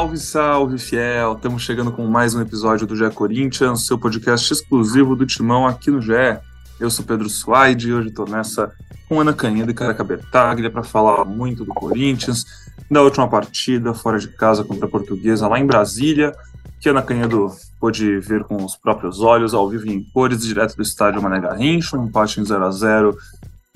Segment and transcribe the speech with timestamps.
[0.00, 1.34] Salve, salve, fiel!
[1.34, 5.90] Estamos chegando com mais um episódio do GE Corinthians, seu podcast exclusivo do Timão aqui
[5.90, 6.38] no GE.
[6.80, 8.72] Eu sou Pedro Suaide e hoje estou nessa
[9.06, 12.46] com Ana Canheda e Caraca Bertaglia para falar muito do Corinthians,
[12.90, 16.34] da última partida fora de casa contra a Portuguesa lá em Brasília,
[16.80, 20.82] que Ana Canhedo pôde ver com os próprios olhos, ao vivo em cores, direto do
[20.82, 23.18] estádio Mané Garrincha, um empate em 0 a 0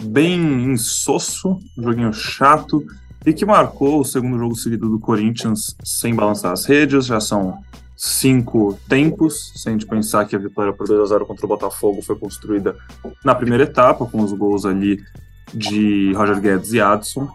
[0.02, 0.40] bem
[0.72, 2.82] insosso, um joguinho chato,
[3.26, 7.06] e que marcou o segundo jogo seguido do Corinthians sem balançar as redes.
[7.06, 7.58] Já são
[7.96, 11.48] cinco tempos, se a gente pensar que a vitória por 2 a 0 contra o
[11.48, 12.76] Botafogo foi construída
[13.24, 15.02] na primeira etapa, com os gols ali
[15.52, 17.28] de Roger Guedes e Adson.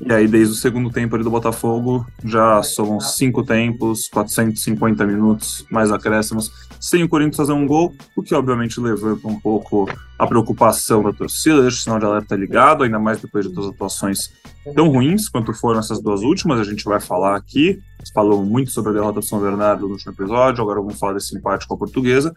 [0.00, 5.64] E aí, desde o segundo tempo ali do Botafogo, já somam cinco tempos, 450 minutos,
[5.70, 10.26] mais acréscimos, sem o Corinthians fazer um gol, o que obviamente levanta um pouco a
[10.26, 14.30] preocupação da torcida, deixa o sinal de alerta ligado, ainda mais depois de duas atuações
[14.74, 17.80] tão ruins quanto foram essas duas últimas, a gente vai falar aqui.
[18.12, 21.36] Falou muito sobre a derrota do São Bernardo no último episódio, agora vamos falar desse
[21.36, 22.34] empate com a portuguesa.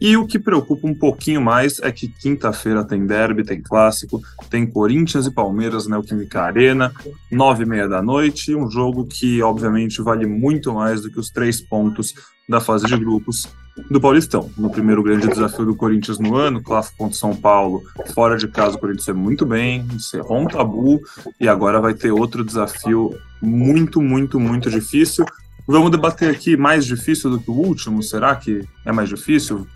[0.00, 4.66] E o que preocupa um pouquinho mais é que quinta-feira tem derby, tem clássico, tem
[4.66, 6.90] Corinthians e Palmeiras na Neoquímica Arena,
[7.30, 11.28] nove e meia da noite, um jogo que obviamente vale muito mais do que os
[11.28, 12.14] três pontos
[12.48, 13.46] da fase de grupos
[13.90, 14.50] do Paulistão.
[14.56, 17.82] No primeiro grande desafio do Corinthians no ano, clássico contra São Paulo,
[18.14, 21.00] fora de casa o Corinthians é muito bem, encerrou um tabu
[21.38, 25.26] e agora vai ter outro desafio muito, muito, muito difícil.
[25.66, 29.66] Vamos debater aqui mais difícil do que o último, será que é mais difícil?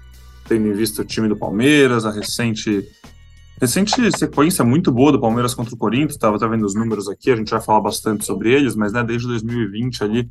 [0.47, 2.87] Tendo em vista o time do Palmeiras, a recente
[3.61, 7.37] recente sequência muito boa do Palmeiras contra o Corinthians, estava vendo os números aqui, a
[7.37, 10.29] gente vai falar bastante sobre eles, mas né, desde 2020 ali,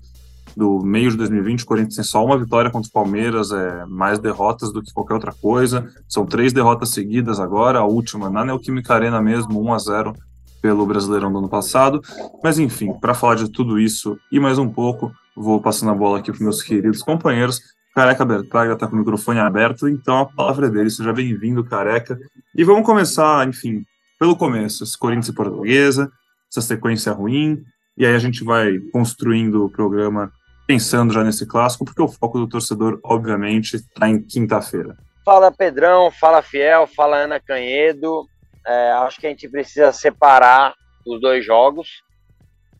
[0.55, 4.19] do meio de 2020, o Corinthians tem só uma vitória contra o Palmeiras, é mais
[4.19, 5.87] derrotas do que qualquer outra coisa.
[6.07, 10.13] São três derrotas seguidas agora, a última na Neoquímica Arena mesmo, 1 a 0
[10.61, 12.01] pelo Brasileirão do ano passado.
[12.43, 16.19] Mas enfim, para falar de tudo isso e mais um pouco, vou passando a bola
[16.19, 17.59] aqui para meus queridos companheiros.
[17.93, 20.89] Careca Bertraga está com o microfone aberto, então a palavra é dele.
[20.89, 22.17] Seja bem-vindo, Careca.
[22.55, 23.85] E vamos começar, enfim,
[24.19, 24.83] pelo começo.
[24.83, 26.11] Esse Corinthians e Portuguesa,
[26.51, 27.63] essa sequência ruim,
[27.95, 30.31] e aí a gente vai construindo o programa
[30.65, 34.97] pensando já nesse clássico, porque o foco do torcedor, obviamente, está em quinta-feira.
[35.23, 38.25] Fala Pedrão, fala Fiel, fala Ana Canhedo.
[38.65, 40.73] É, acho que a gente precisa separar
[41.05, 42.01] os dois jogos.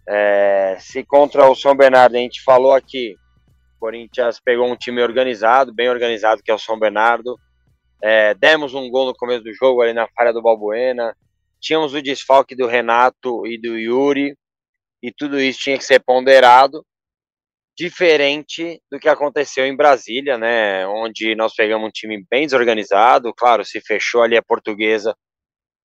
[0.08, 3.16] É, se contra o São Bernardo a gente falou aqui
[3.84, 7.38] Corinthians pegou um time organizado, bem organizado, que é o São Bernardo.
[8.02, 11.14] É, demos um gol no começo do jogo ali na falha do Balbuena.
[11.60, 14.38] Tínhamos o desfalque do Renato e do Yuri.
[15.02, 16.86] E tudo isso tinha que ser ponderado.
[17.78, 20.88] Diferente do que aconteceu em Brasília, né?
[20.88, 23.34] Onde nós pegamos um time bem desorganizado.
[23.36, 25.14] Claro, se fechou ali a portuguesa,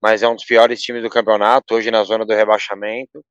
[0.00, 3.24] mas é um dos piores times do campeonato, hoje na zona do rebaixamento.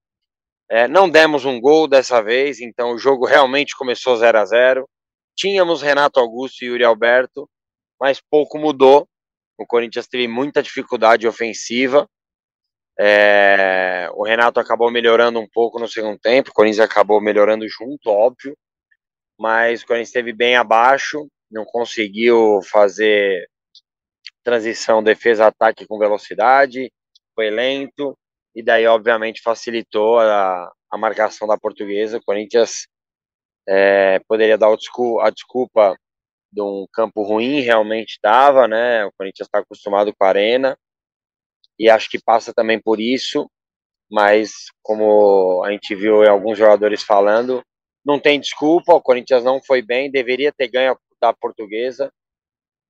[0.70, 4.90] É, não demos um gol dessa vez, então o jogo realmente começou 0 a 0
[5.36, 7.48] Tínhamos Renato Augusto e Yuri Alberto,
[8.00, 9.08] mas pouco mudou.
[9.58, 12.08] O Corinthians teve muita dificuldade ofensiva.
[13.00, 18.10] É, o Renato acabou melhorando um pouco no segundo tempo, o Corinthians acabou melhorando junto,
[18.10, 18.58] óbvio,
[19.40, 23.48] mas o Corinthians esteve bem abaixo, não conseguiu fazer
[24.44, 26.92] transição defesa-ataque com velocidade,
[27.36, 28.18] foi lento,
[28.58, 32.18] e daí, obviamente, facilitou a, a marcação da portuguesa.
[32.18, 32.88] O Corinthians
[33.70, 35.96] é, poderia dar a desculpa
[36.52, 39.06] de um campo ruim, realmente estava, né?
[39.06, 40.76] O Corinthians está acostumado com a arena,
[41.78, 43.48] e acho que passa também por isso,
[44.10, 47.62] mas como a gente viu alguns jogadores falando,
[48.04, 52.12] não tem desculpa, o Corinthians não foi bem, deveria ter ganho da portuguesa,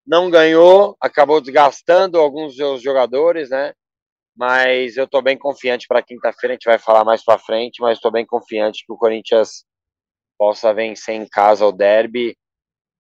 [0.05, 3.73] não ganhou, acabou desgastando alguns dos jogadores, né?
[4.37, 7.97] Mas eu estou bem confiante para quinta-feira, a gente vai falar mais para frente, mas
[7.97, 9.65] estou bem confiante que o Corinthians
[10.37, 12.37] possa vencer em casa o derby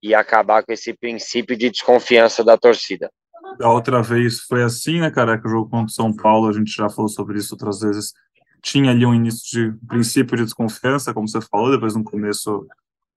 [0.01, 3.11] e acabar com esse princípio de desconfiança da torcida.
[3.59, 5.39] Da outra vez foi assim, né, cara?
[5.39, 8.13] Que o jogo contra o São Paulo, a gente já falou sobre isso outras vezes.
[8.61, 12.65] Tinha ali um início de princípio de desconfiança, como você falou, depois no começo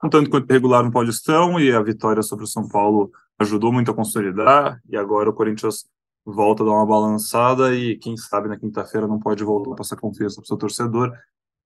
[0.02, 3.90] um tanto quanto regular no Paulistão, e a vitória sobre o São Paulo ajudou muito
[3.90, 5.84] a consolidar, e agora o Corinthians
[6.30, 9.96] volta a dar uma balançada e quem sabe na quinta-feira não pode voltar a passar
[9.96, 11.12] confiança para o seu torcedor.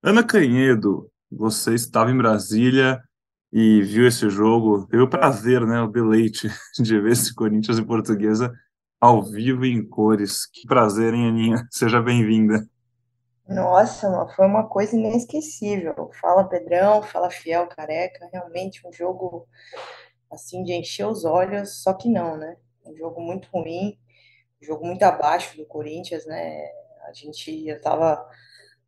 [0.02, 3.02] Ana Canhedo, você estava em Brasília
[3.52, 7.84] e viu esse jogo, teve o prazer, né, o deleite de ver esse Corinthians e
[7.84, 8.52] Portuguesa
[9.00, 10.46] ao vivo em cores.
[10.46, 11.66] Que prazer, hein, Aninha?
[11.70, 12.66] Seja bem-vinda.
[13.46, 16.10] Nossa, foi uma coisa inesquecível.
[16.20, 19.46] Fala Pedrão, fala Fiel Careca, realmente um jogo
[20.30, 22.56] assim de encher os olhos, só que não, né?
[22.84, 23.98] Um jogo muito ruim,
[24.64, 26.68] jogo muito abaixo do Corinthians, né?
[27.06, 28.26] A gente, eu tava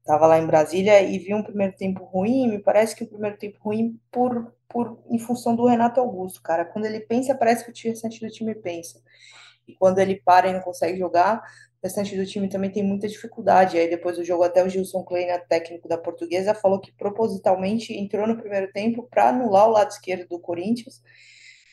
[0.07, 2.47] Estava lá em Brasília e vi um primeiro tempo ruim.
[2.47, 6.65] Me parece que o primeiro tempo ruim por, por em função do Renato Augusto, cara.
[6.65, 9.03] Quando ele pensa, parece que o restante do time pensa.
[9.67, 11.39] E quando ele para e não consegue jogar,
[11.83, 13.79] o restante do time também tem muita dificuldade.
[13.79, 18.29] Aí depois do jogo, até o Gilson Kleina, técnico da Portuguesa, falou que propositalmente entrou
[18.29, 21.03] no primeiro tempo para anular o lado esquerdo do Corinthians.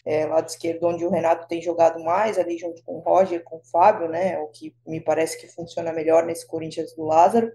[0.06, 3.58] É, lado esquerdo, onde o Renato tem jogado mais, ali junto com o Roger, com
[3.58, 4.38] o Fábio, né?
[4.40, 7.52] O que me parece que funciona melhor nesse Corinthians do Lázaro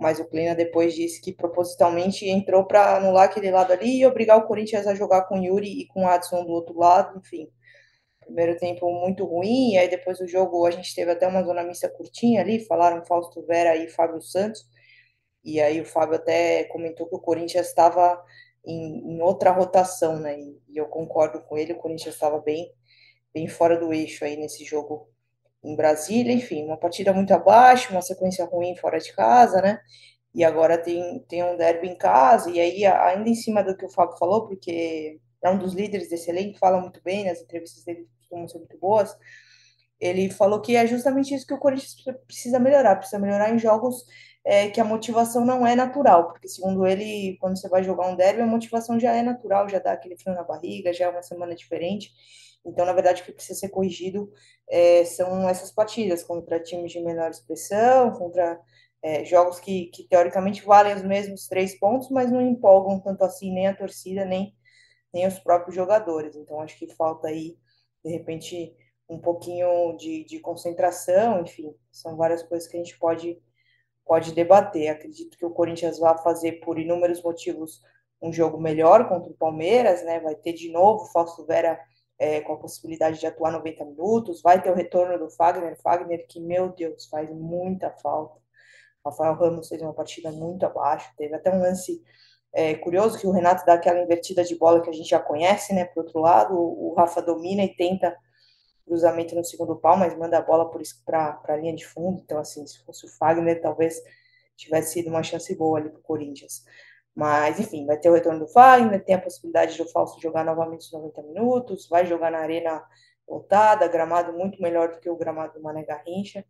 [0.00, 4.38] mas o Kleina depois disse que propositalmente entrou para anular aquele lado ali e obrigar
[4.38, 7.50] o Corinthians a jogar com Yuri e com Adson do outro lado, enfim.
[8.18, 11.62] Primeiro tempo muito ruim, e aí depois do jogo a gente teve até uma zona
[11.62, 14.64] mista curtinha ali, falaram Fausto Vera e Fábio Santos,
[15.44, 18.18] e aí o Fábio até comentou que o Corinthians estava
[18.64, 22.72] em, em, outra rotação, né, e, e eu concordo com ele, o Corinthians estava bem,
[23.32, 25.08] bem fora do eixo aí nesse jogo
[25.62, 29.80] em Brasília, enfim, uma partida muito abaixo, uma sequência ruim fora de casa, né?
[30.34, 33.84] E agora tem, tem um derby em casa, e aí, ainda em cima do que
[33.84, 37.84] o Fábio falou, porque é um dos líderes desse elenco, fala muito bem, as entrevistas
[37.84, 39.16] dele costumam ser muito boas.
[39.98, 41.94] Ele falou que é justamente isso que o Corinthians
[42.26, 44.04] precisa melhorar, precisa melhorar em jogos
[44.44, 48.16] é, que a motivação não é natural, porque segundo ele, quando você vai jogar um
[48.16, 51.22] derby, a motivação já é natural, já dá aquele frio na barriga, já é uma
[51.22, 52.10] semana diferente.
[52.64, 54.30] Então, na verdade, o que precisa ser corrigido
[54.68, 58.60] é, são essas partidas contra times de menor expressão, contra
[59.02, 63.52] é, jogos que, que, teoricamente valem os mesmos três pontos, mas não empolgam tanto assim
[63.52, 64.54] nem a torcida, nem,
[65.12, 66.36] nem os próprios jogadores.
[66.36, 67.56] Então, acho que falta aí,
[68.04, 68.74] de repente,
[69.08, 73.40] um pouquinho de, de concentração, enfim, são várias coisas que a gente pode,
[74.10, 74.88] pode debater.
[74.88, 77.80] Acredito que o Corinthians vai fazer, por inúmeros motivos,
[78.20, 80.18] um jogo melhor contra o Palmeiras, né?
[80.18, 81.78] Vai ter de novo Fausto Vera
[82.18, 86.26] é, com a possibilidade de atuar 90 minutos, vai ter o retorno do Fagner, Fagner
[86.26, 88.40] que, meu Deus, faz muita falta.
[89.06, 92.02] Rafael Ramos fez uma partida muito abaixo, teve até um lance
[92.52, 95.72] é, curioso que o Renato dá aquela invertida de bola que a gente já conhece,
[95.72, 98.16] né, por outro lado, o, o Rafa domina e tenta
[98.90, 100.68] cruzamento no segundo pau, mas manda a bola
[101.04, 104.02] para a linha de fundo, então assim, se fosse o Fagner, talvez
[104.56, 106.64] tivesse sido uma chance boa ali para o Corinthians.
[107.14, 110.80] Mas, enfim, vai ter o retorno do Fagner, tem a possibilidade do Falso jogar novamente
[110.80, 112.82] os 90 minutos, vai jogar na arena
[113.28, 116.44] lotada, gramado muito melhor do que o gramado do Mané Garrincha.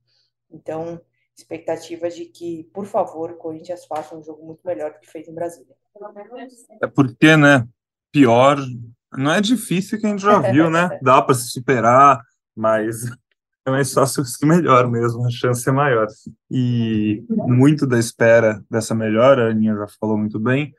[0.51, 1.01] Então,
[1.37, 5.29] expectativa de que, por favor, o Corinthians faça um jogo muito melhor do que fez
[5.29, 5.75] em Brasília.
[6.83, 7.67] É porque, né,
[8.11, 8.57] pior,
[9.13, 10.99] não é difícil que a gente já viu, né?
[11.03, 12.21] Dá para se superar,
[12.61, 13.05] mas
[13.67, 16.07] é mais fácil se melhor mesmo, a chance é maior.
[16.51, 20.75] E muito da espera dessa melhora, a Aninha já falou muito bem,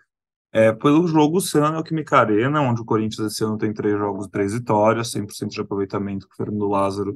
[0.54, 4.54] é pelo jogo San Alquimica Arena, onde o Corinthians esse ano tem três jogos, três
[4.54, 7.16] vitórias, 100% de aproveitamento com o Fernando Lázaro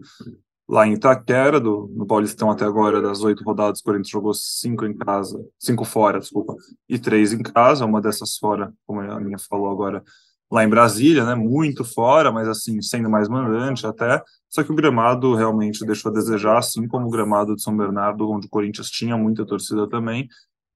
[0.68, 4.86] lá em Itaquera, do, no Paulistão até agora, das oito rodadas, o Corinthians jogou cinco
[4.86, 6.56] em casa, cinco fora, desculpa,
[6.90, 10.04] e três em casa, uma dessas fora, como a Aninha falou agora,
[10.52, 14.76] lá em Brasília, né, muito fora, mas assim, sendo mais mandante até, só que o
[14.76, 18.90] gramado realmente deixou a desejar, assim como o gramado de São Bernardo, onde o Corinthians
[18.90, 20.28] tinha muita torcida também,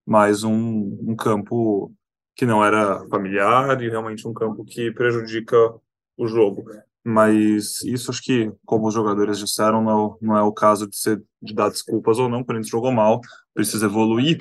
[0.06, 1.94] mas um, um campo
[2.36, 5.56] que não era familiar e realmente um campo que prejudica
[6.18, 6.66] o jogo.
[7.04, 11.24] Mas isso acho que, como os jogadores disseram, não, não é o caso de, ser,
[11.42, 13.22] de dar desculpas ou não, o Corinthians jogou mal,
[13.54, 14.38] precisa evoluir.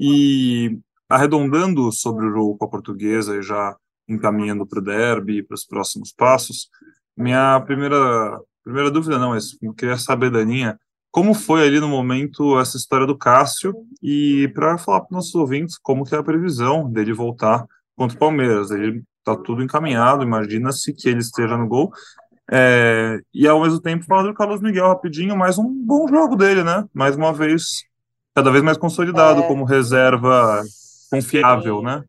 [0.00, 3.76] E arredondando sobre o jogo com a portuguesa e já
[4.08, 6.68] encaminhando para o derby, para os próximos passos,
[7.16, 10.78] minha primeira, primeira dúvida não, mas eu queria saber, Daninha,
[11.10, 15.34] como foi ali no momento essa história do Cássio e para falar para os nossos
[15.34, 18.70] ouvintes como que é a previsão dele voltar contra o Palmeiras.
[18.70, 21.90] Ele está tudo encaminhado, imagina-se que ele esteja no gol.
[22.50, 26.62] É, e ao mesmo tempo falar do Carlos Miguel rapidinho, mais um bom jogo dele,
[26.62, 26.84] né?
[26.94, 27.84] Mais uma vez,
[28.34, 29.46] cada vez mais consolidado é.
[29.46, 30.62] como reserva
[31.10, 32.04] confiável, né?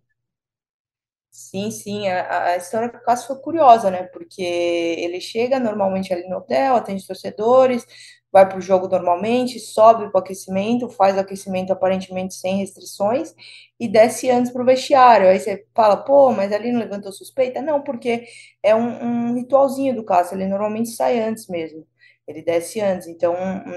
[1.31, 4.03] Sim, sim, a, a história do Cássio foi curiosa, né?
[4.03, 7.85] Porque ele chega normalmente ali no hotel, atende torcedores,
[8.31, 13.33] vai para o jogo normalmente, sobe para o aquecimento, faz o aquecimento aparentemente sem restrições
[13.79, 15.27] e desce antes para o vestiário.
[15.29, 17.61] Aí você fala, pô, mas ali não levantou suspeita?
[17.61, 18.25] Não, porque
[18.63, 21.85] é um, um ritualzinho do Cássio, ele normalmente sai antes mesmo.
[22.27, 23.33] Ele desce antes, então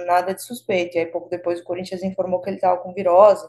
[0.06, 0.96] nada de suspeito.
[0.96, 3.46] E aí, pouco depois, o Corinthians informou que ele estava com virose.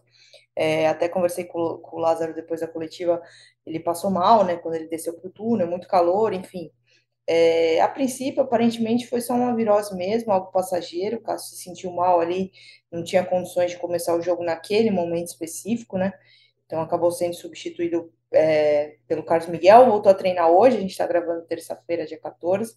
[0.55, 3.21] É, até conversei com, com, o Lázaro depois da coletiva,
[3.65, 6.71] ele passou mal, né, quando ele desceu para o túnel, muito calor, enfim.
[7.25, 11.91] É, a princípio, aparentemente, foi só uma virose mesmo, algo passageiro, o Cássio se sentiu
[11.91, 12.51] mal ali,
[12.91, 16.13] não tinha condições de começar o jogo naquele momento específico, né,
[16.65, 21.07] então acabou sendo substituído é, pelo Carlos Miguel, voltou a treinar hoje, a gente está
[21.07, 22.75] gravando terça-feira, dia 14,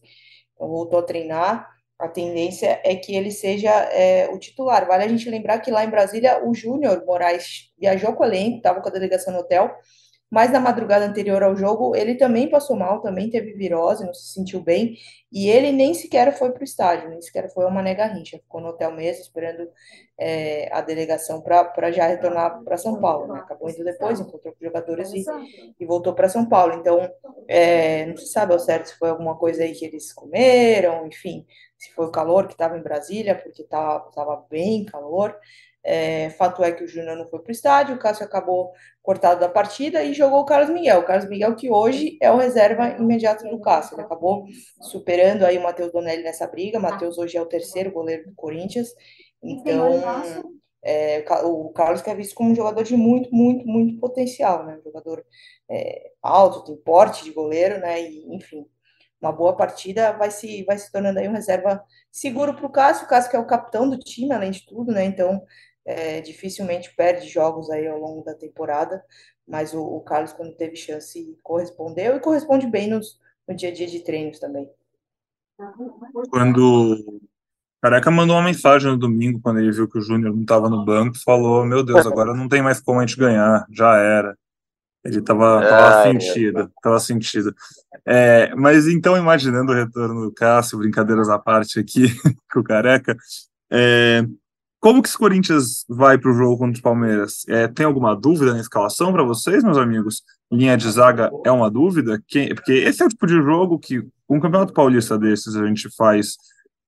[0.54, 4.86] então voltou a treinar, a tendência é que ele seja é, o titular.
[4.86, 8.58] Vale a gente lembrar que lá em Brasília o Júnior Moraes viajou com o elenco,
[8.58, 9.70] estava com a delegação no hotel,
[10.30, 14.32] mas na madrugada anterior ao jogo, ele também passou mal, também teve virose, não se
[14.32, 14.96] sentiu bem,
[15.32, 18.60] e ele nem sequer foi para o estádio, nem sequer foi a Mané Garrincha, ficou
[18.60, 19.68] no hotel mesmo, esperando
[20.18, 23.38] é, a delegação para já retornar para São Paulo, né?
[23.38, 25.24] Acabou indo depois, encontrou com os jogadores e,
[25.78, 26.74] e voltou para São Paulo.
[26.74, 27.08] Então,
[27.48, 31.46] é, não se sabe ao certo se foi alguma coisa aí que eles comeram, enfim,
[31.78, 35.38] se foi o calor que estava em Brasília, porque estava bem calor.
[35.88, 39.38] É, fato é que o Júnior não foi para o estádio, o Cássio acabou cortado
[39.38, 40.98] da partida e jogou o Carlos Miguel.
[40.98, 43.94] O Carlos Miguel que hoje é o reserva imediato do Cássio.
[43.94, 44.46] Ele acabou
[44.82, 46.80] superando aí o Matheus Donelli nessa briga.
[46.80, 48.88] Matheus hoje é o terceiro goleiro do Corinthians.
[49.40, 50.02] Então,
[50.88, 54.78] é, o Carlos que é visto como um jogador de muito, muito, muito potencial, né?
[54.78, 55.26] Um jogador
[55.68, 58.00] é, alto, tem porte de goleiro, né?
[58.00, 58.64] E, enfim,
[59.20, 63.04] uma boa partida vai se, vai se tornando aí um reserva seguro para o Cássio.
[63.04, 65.04] O Cássio que é o capitão do time, além de tudo, né?
[65.04, 65.44] Então,
[65.84, 69.04] é, dificilmente perde jogos aí ao longo da temporada,
[69.46, 73.72] mas o, o, Carlos, quando teve chance, correspondeu e corresponde bem nos, no dia a
[73.72, 74.70] dia de treinos também.
[76.30, 77.20] Quando
[77.82, 80.84] Careca mandou uma mensagem no domingo, quando ele viu que o Júnior não estava no
[80.84, 84.36] banco, falou: Meu Deus, agora não tem mais como a gente ganhar, já era.
[85.04, 87.54] Ele estava tava sentido, tava sentido.
[88.04, 92.08] É, mas então, imaginando o retorno do Cássio, brincadeiras à parte aqui
[92.52, 93.16] com o Careca,
[93.70, 94.24] é,
[94.80, 97.44] como que esse Corinthians vai para o jogo contra o Palmeiras?
[97.48, 100.22] É, tem alguma dúvida na escalação para vocês, meus amigos?
[100.50, 102.22] Linha de zaga é uma dúvida?
[102.28, 105.88] Quem, porque esse é o tipo de jogo que, um campeonato paulista desses, a gente
[105.96, 106.36] faz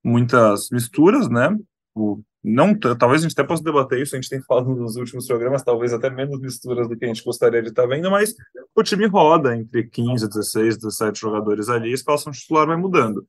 [0.08, 1.56] muitas misturas, né?
[1.94, 5.26] O, não, talvez a gente até possa debater isso, a gente tem falado nos últimos
[5.26, 8.34] programas, talvez até menos misturas do que a gente gostaria de estar tá vendo, mas
[8.74, 13.26] o time roda entre 15, 16, 17 jogadores ali, a escalação titular vai mudando.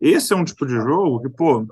[0.00, 1.66] Esse é um tipo de jogo que, pô,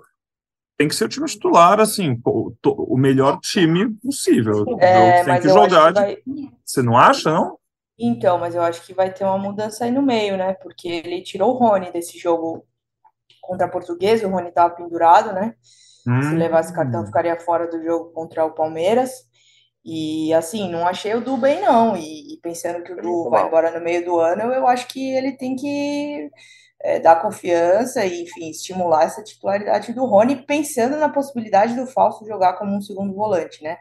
[0.76, 4.64] tem que ser o time titular, assim, pô, o melhor time possível.
[4.78, 5.92] É, tem que jogar.
[5.92, 6.22] Que vai...
[6.64, 7.58] Você não acha, não?
[7.98, 10.54] Então, mas eu acho que vai ter uma mudança aí no meio, né?
[10.54, 12.64] Porque ele tirou o Rony desse jogo
[13.50, 15.54] contra a Portuguesa, o Rony estava pendurado, né?
[16.06, 16.22] Hum.
[16.22, 19.28] Se levasse cartão, ficaria fora do jogo contra o Palmeiras.
[19.84, 21.96] E assim, não achei o Du bem, não.
[21.96, 25.12] E, e pensando que o Du vai embora no meio do ano, eu acho que
[25.12, 26.30] ele tem que
[26.82, 32.26] é, dar confiança e, enfim, estimular essa titularidade do Rony, pensando na possibilidade do Fausto
[32.26, 33.78] jogar como um segundo volante, né?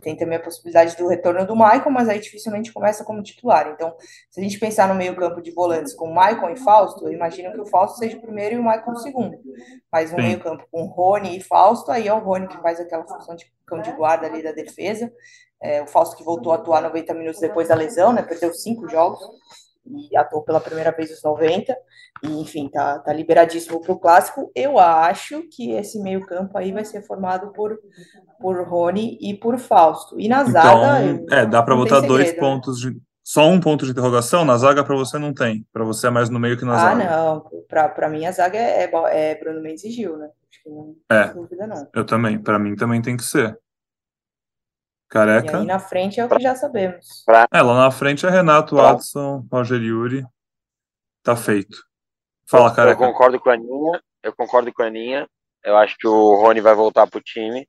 [0.00, 3.68] Tem também a possibilidade do retorno do Michael, mas aí dificilmente começa como titular.
[3.68, 3.94] Então,
[4.30, 7.60] se a gente pensar no meio-campo de volantes com Michael e Fausto, eu imagino que
[7.60, 9.38] o Fausto seja o primeiro e o Michael o segundo.
[9.90, 13.34] Mas no meio-campo com Rony e Fausto, aí é o Rony que faz aquela função
[13.34, 15.12] de cão de guarda ali da defesa.
[15.60, 18.22] É, o Fausto que voltou a atuar 90 minutos depois da lesão, né?
[18.22, 19.20] Perdeu cinco jogos
[19.86, 21.76] e atuou pela primeira vez os 90,
[22.22, 24.50] e enfim, tá, tá liberadíssimo para o clássico.
[24.54, 27.78] Eu acho que esse meio-campo aí vai ser formado por,
[28.40, 30.18] por Rony e por Fausto.
[30.18, 31.24] E na então, zaga.
[31.30, 32.38] é, dá para botar dois né?
[32.38, 32.96] pontos de.
[33.24, 34.44] Só um ponto de interrogação?
[34.44, 35.64] Na zaga para você não tem.
[35.72, 37.04] Para você é mais no meio que na ah, zaga.
[37.04, 37.44] Ah, não.
[37.68, 40.28] Para mim a zaga é, é, é Bruno Mendes e Gil, né?
[40.50, 41.88] Acho que não é, dúvida, não.
[41.94, 42.38] Eu também.
[42.38, 43.56] Para mim também tem que ser.
[45.12, 45.58] Careca.
[45.58, 47.22] E aí na frente é o que já sabemos.
[47.52, 50.24] É, lá na frente é Renato, Adson, Roger Yuri.
[51.22, 51.84] Tá feito.
[52.48, 53.04] Fala, Careca.
[53.04, 54.02] Eu concordo com a Aninha.
[54.22, 55.28] Eu concordo com a Aninha.
[55.62, 57.68] Eu acho que o Rony vai voltar pro time.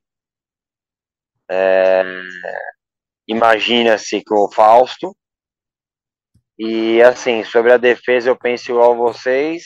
[1.50, 2.02] É...
[3.28, 5.14] Imagina-se com o Fausto.
[6.58, 9.64] E assim, sobre a defesa eu penso igual a vocês.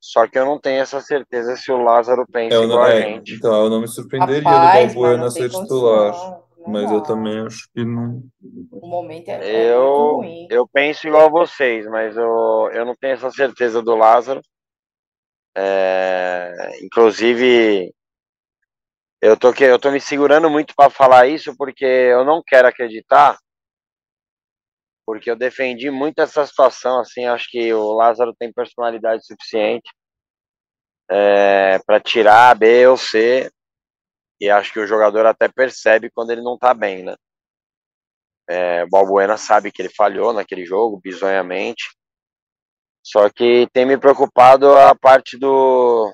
[0.00, 2.94] Só que eu não tenho essa certeza se o Lázaro pensa eu igual não, a
[2.94, 3.34] é, gente.
[3.34, 6.45] Então, eu não me surpreenderia Rapaz, do Balbuena ser titular.
[6.66, 8.22] Mas eu também acho que não.
[8.72, 10.48] O momento é, eu, ruim.
[10.50, 14.40] Eu penso igual a vocês, mas eu, eu não tenho essa certeza do Lázaro.
[15.56, 17.94] É, inclusive,
[19.22, 23.38] eu tô, eu tô me segurando muito para falar isso porque eu não quero acreditar.
[25.06, 29.88] Porque eu defendi muito essa situação, assim, acho que o Lázaro tem personalidade suficiente
[31.08, 33.48] é, para tirar B ou C
[34.40, 37.16] e acho que o jogador até percebe quando ele não tá bem, né?
[38.48, 41.96] É, o Balbuena sabe que ele falhou naquele jogo, bizonhamente.
[43.02, 46.12] Só que tem me preocupado a parte do,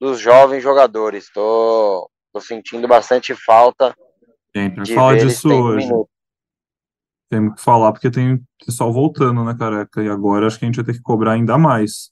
[0.00, 1.30] dos jovens jogadores.
[1.32, 3.94] Tô, tô sentindo bastante falta.
[4.56, 5.88] Sempre de fala disso hoje.
[7.30, 10.02] Tem que falar porque tem pessoal voltando, né, careca?
[10.02, 12.10] E agora acho que a gente vai ter que cobrar ainda mais.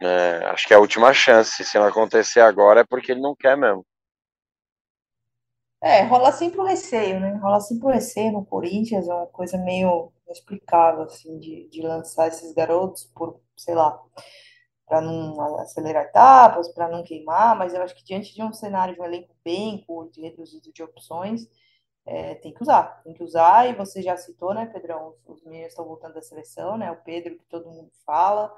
[0.00, 1.64] É, acho que é a última chance.
[1.64, 3.84] Se não acontecer agora é porque ele não quer mesmo.
[5.82, 7.38] É, rola sempre o receio, né?
[7.42, 12.28] Rola sempre o receio no Corinthians, é uma coisa meio inexplicável, assim, de, de lançar
[12.28, 14.00] esses garotos por, sei lá,
[14.86, 18.94] para não acelerar etapas, para não queimar, mas eu acho que diante de um cenário
[18.94, 21.46] de um elenco bem curto e reduzido de opções,
[22.06, 25.68] é, tem que usar, tem que usar, e você já citou, né, Pedrão, os meninos
[25.68, 28.54] estão voltando da seleção, né, o Pedro, que todo mundo fala,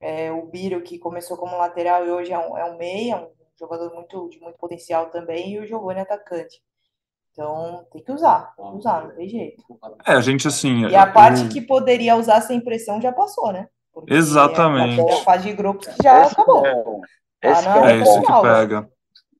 [0.00, 3.28] é, o Biro, que começou como lateral e hoje é um, é um meia, um
[3.58, 6.60] jogador muito, de muito potencial também, e o Giovanni atacante.
[7.32, 9.62] Então, tem que usar, tem que usar, não tem jeito.
[10.06, 10.86] É, a gente assim.
[10.86, 13.68] E a parte que poderia usar sem pressão já passou, né?
[13.92, 15.00] Porque Exatamente.
[15.00, 16.66] É a fase de grupos que já esse acabou.
[16.66, 18.88] É, esse ah, é, isso que pega.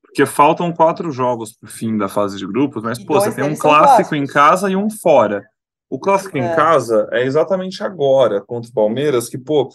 [0.02, 3.44] Porque faltam quatro jogos pro fim da fase de grupos, mas, e pô, você tem
[3.44, 5.46] um clássico em casa e um fora.
[5.88, 6.40] O clássico é.
[6.40, 9.68] em casa é exatamente agora contra o Palmeiras, que, pô,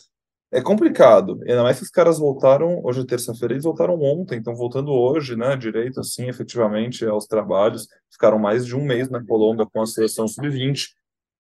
[0.51, 1.39] é complicado.
[1.48, 5.36] Ainda mais que os caras voltaram, hoje é terça-feira, eles voltaram ontem, estão voltando hoje,
[5.36, 7.88] né, direito, assim, efetivamente, aos trabalhos.
[8.12, 10.89] Ficaram mais de um mês na Colômbia com a seleção sub-20.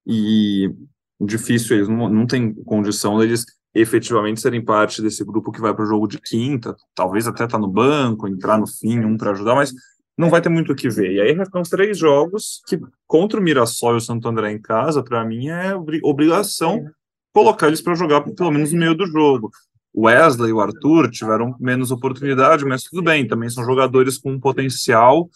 [0.07, 0.73] E
[1.19, 5.83] difícil, eles não, não têm condição deles efetivamente serem parte desse grupo que vai para
[5.83, 9.55] o jogo de quinta, talvez até tá no banco, entrar no fim, um para ajudar,
[9.55, 9.71] mas
[10.17, 11.13] não vai ter muito o que ver.
[11.13, 15.03] E aí restam três jogos que, contra o Mirassol e o Santo André em casa,
[15.03, 16.85] para mim é obrigação
[17.33, 19.51] colocar eles para jogar pelo menos no meio do jogo.
[19.93, 24.31] O Wesley e o Arthur tiveram menos oportunidade, mas tudo bem, também são jogadores com
[24.31, 25.29] um potencial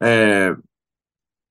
[0.00, 0.54] é,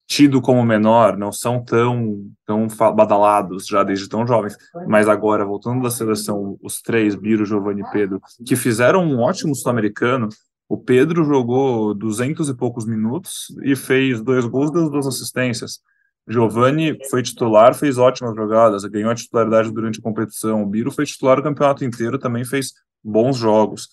[0.08, 4.56] tido como menor, não são tão, tão badalados já desde tão jovens.
[4.88, 9.56] Mas agora, voltando da seleção, os três, Biro, Giovanni e Pedro, que fizeram um ótimo
[9.56, 10.30] sul-americano.
[10.70, 15.80] O Pedro jogou duzentos e poucos minutos e fez dois gols das duas assistências.
[16.28, 20.64] Giovanni foi titular, fez ótimas jogadas, ganhou a titularidade durante a competição.
[20.64, 23.88] O Biro foi titular o campeonato inteiro, também fez bons jogos.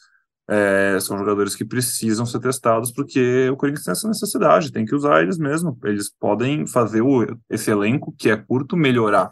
[0.48, 4.94] É, são jogadores que precisam ser testados porque o Corinthians tem essa necessidade, tem que
[4.94, 5.78] usar eles mesmo.
[5.84, 9.30] Eles podem fazer o, esse elenco, que é curto, melhorar.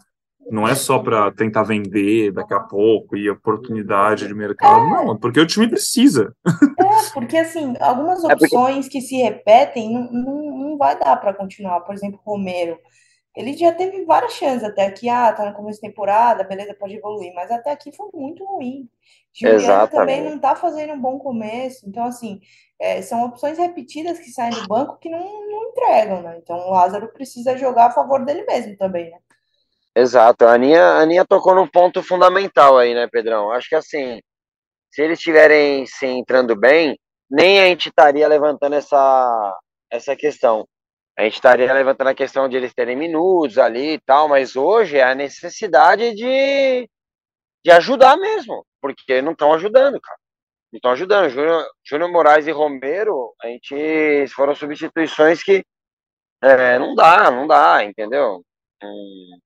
[0.51, 5.19] Não é só para tentar vender daqui a pouco e oportunidade de mercado, não, é
[5.19, 6.35] porque o time precisa.
[7.09, 11.81] É, porque assim, algumas opções que se repetem não, não, não vai dar para continuar.
[11.81, 12.79] Por exemplo, Romero.
[13.37, 16.97] Ele já teve várias chances até aqui, ah, tá no começo da temporada, beleza, pode
[16.97, 18.89] evoluir, mas até aqui foi muito ruim.
[19.33, 19.93] Juliano Exatamente.
[19.93, 22.41] também não tá fazendo um bom começo, então assim,
[22.79, 26.39] é, são opções repetidas que saem do banco que não, não entregam, né?
[26.43, 29.19] Então o Lázaro precisa jogar a favor dele mesmo também, né?
[29.95, 33.53] Exato, a Aninha, a Aninha tocou num ponto fundamental aí, né, Pedrão?
[33.53, 34.21] Acho que assim,
[34.91, 36.99] se eles estiverem se entrando bem,
[37.31, 39.59] nem a gente estaria levantando essa,
[39.91, 40.67] essa questão.
[41.17, 44.97] A gente estaria levantando a questão de eles terem minutos ali e tal, mas hoje
[44.99, 46.89] é a necessidade de,
[47.65, 50.19] de ajudar mesmo, porque não estão ajudando, cara.
[50.73, 51.31] Não estão ajudando.
[51.31, 55.65] Júnior, Júnior Moraes e Romero, a gente foram substituições que
[56.43, 58.43] é, não dá, não dá, entendeu?
[58.83, 59.39] Hum,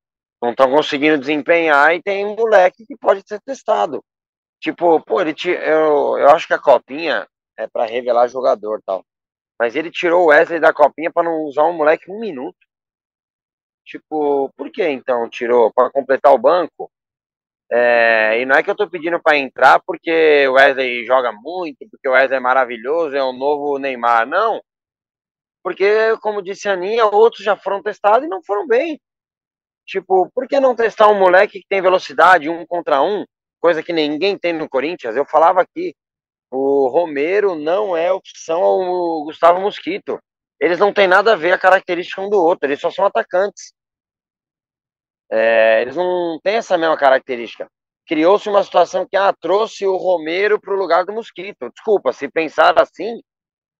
[0.42, 4.02] não estão conseguindo desempenhar e tem um moleque que pode ser testado.
[4.64, 9.04] Tipo, pô, ele te, eu, eu acho que a copinha é para revelar jogador tal.
[9.60, 12.56] Mas ele tirou o Wesley da copinha para não usar um moleque um minuto.
[13.84, 15.70] Tipo, por que então tirou?
[15.70, 16.90] Para completar o banco?
[17.70, 21.86] É, e não é que eu tô pedindo para entrar porque o Wesley joga muito,
[21.90, 24.26] porque o Wesley é maravilhoso, é o novo Neymar.
[24.26, 24.62] Não.
[25.62, 28.98] Porque, como disse a Aninha, outros já foram testados e não foram bem.
[29.86, 33.26] Tipo, por que não testar um moleque que tem velocidade, um contra um,
[33.64, 35.16] coisa que ninguém tem no Corinthians?
[35.16, 35.96] Eu falava aqui,
[36.50, 40.20] o Romero não é opção ao Gustavo Mosquito.
[40.60, 43.72] Eles não têm nada a ver a característica um do outro, eles só são atacantes.
[45.32, 47.66] É, eles não têm essa mesma característica.
[48.06, 51.70] Criou-se uma situação que ah, trouxe o Romero para o lugar do Mosquito.
[51.70, 53.18] Desculpa, se pensar assim,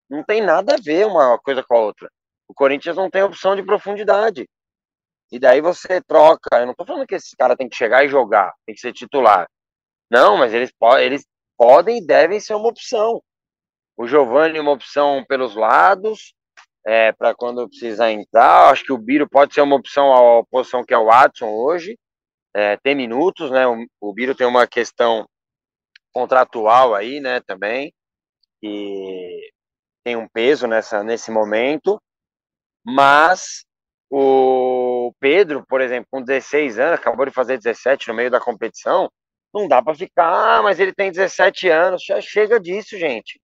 [0.09, 2.11] não tem nada a ver uma coisa com a outra.
[2.49, 4.49] O Corinthians não tem opção de profundidade.
[5.31, 6.57] E daí você troca.
[6.59, 8.95] Eu não estou falando que esse cara tem que chegar e jogar, tem que ser
[8.95, 9.47] titular.
[10.15, 11.27] Não, mas eles, eles
[11.59, 13.21] podem e devem ser uma opção.
[13.97, 16.33] O Giovanni uma opção pelos lados,
[16.87, 18.71] é, para quando precisar entrar.
[18.71, 21.99] Acho que o Biro pode ser uma opção à posição que é o Watson hoje.
[22.55, 23.67] É, tem minutos, né?
[23.67, 25.27] O, o Biro tem uma questão
[26.13, 27.93] contratual aí, né, também,
[28.63, 29.51] e
[30.05, 32.01] tem um peso nessa, nesse momento.
[32.87, 33.65] Mas
[34.09, 39.11] o Pedro, por exemplo, com 16 anos, acabou de fazer 17 no meio da competição,
[39.55, 43.41] não dá para ficar, ah, mas ele tem 17 anos, já chega disso, gente.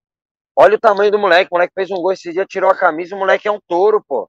[0.57, 3.15] Olha o tamanho do moleque, o moleque fez um gol esse dia, tirou a camisa,
[3.15, 4.29] o moleque é um touro, pô.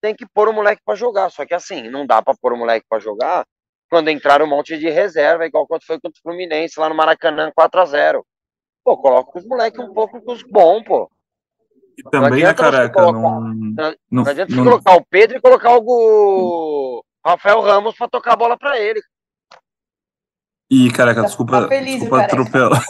[0.00, 2.56] Tem que pôr o moleque para jogar, só que assim, não dá para pôr o
[2.56, 3.44] moleque para jogar
[3.90, 7.50] quando entrar um monte de reserva, igual quando foi contra o Fluminense lá no Maracanã,
[7.54, 8.26] 4 a 0
[8.84, 11.10] Pô, coloca os moleques um pouco com os bons, pô.
[11.98, 15.76] E também, né, careca, colocar, não, não, não, adianta não, colocar o Pedro e colocar
[15.76, 19.02] o Rafael Ramos para tocar a bola para ele.
[20.70, 22.84] E, careca, tá, desculpa, tá feliz, desculpa atropelar.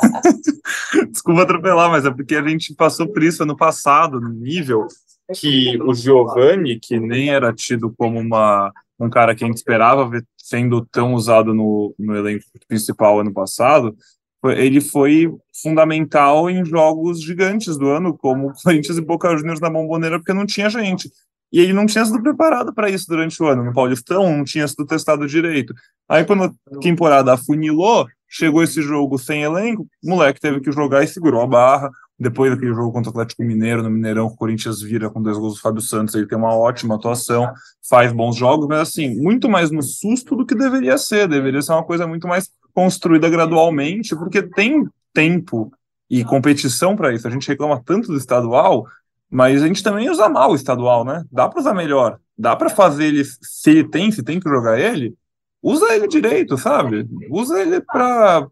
[1.11, 4.87] desculpa atropelar, mas é porque a gente passou por isso ano passado, no nível
[5.35, 10.09] que o Giovanni, que nem era tido como uma, um cara que a gente esperava
[10.09, 13.97] ver sendo tão usado no, no elenco principal ano passado,
[14.45, 20.19] ele foi fundamental em jogos gigantes do ano, como Corinthians e Boca Juniors na Bomboneira,
[20.19, 21.11] porque não tinha gente.
[21.53, 23.65] E ele não tinha sido preparado para isso durante o ano.
[23.65, 25.75] No Paulistão, não tinha sido testado direito.
[26.09, 31.03] Aí, quando a temporada afunilou, chegou esse jogo sem elenco, o moleque teve que jogar
[31.03, 31.91] e segurou a barra.
[32.19, 35.55] Depois daquele jogo contra o Atlético Mineiro, no Mineirão, o Corinthians vira com dois gols
[35.55, 36.15] do Fábio Santos.
[36.15, 37.51] Ele tem uma ótima atuação,
[37.89, 41.27] faz bons jogos, mas assim, muito mais no susto do que deveria ser.
[41.27, 45.73] Deveria ser uma coisa muito mais construída gradualmente, porque tem tempo
[46.11, 47.27] e competição para isso.
[47.27, 48.87] A gente reclama tanto do estadual,
[49.31, 51.25] mas a gente também usa mal o estadual, né?
[51.31, 52.19] Dá para usar melhor.
[52.37, 55.15] Dá para fazer ele, se ele tem, se tem que jogar ele,
[55.63, 57.09] usa ele direito, sabe?
[57.31, 58.49] Usa ele para,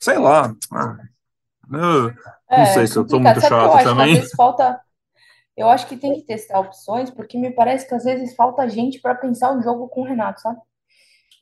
[0.00, 0.54] sei lá.
[0.72, 0.96] Ah,
[1.72, 2.08] eu,
[2.50, 4.20] é, não sei se eu tô muito chato eu também.
[4.36, 4.80] Falta.
[5.56, 9.00] Eu acho que tem que testar opções, porque me parece que às vezes falta gente
[9.00, 10.58] para pensar o jogo com o Renato, sabe?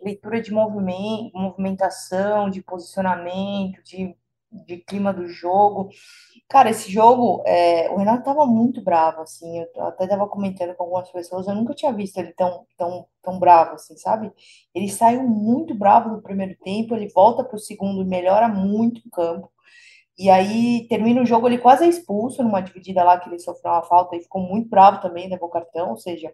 [0.02, 4.14] Leitura de movimento, movimentação, de posicionamento, de,
[4.50, 5.88] de clima do jogo.
[6.50, 10.84] Cara, esse jogo, é, o Renato tava muito bravo, assim, eu até tava comentando com
[10.84, 14.32] algumas pessoas, eu nunca tinha visto ele tão, tão, tão bravo, assim, sabe?
[14.74, 19.50] Ele saiu muito bravo no primeiro tempo, ele volta pro segundo melhora muito o campo,
[20.18, 23.72] e aí termina o jogo, ele quase é expulso numa dividida lá que ele sofreu
[23.72, 26.32] uma falta e ficou muito bravo também, levou cartão, ou seja,